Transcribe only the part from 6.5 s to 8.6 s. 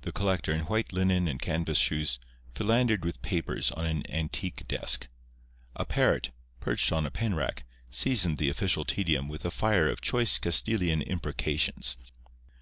perched on a pen rack, seasoned the